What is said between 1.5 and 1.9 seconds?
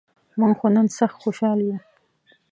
یوو.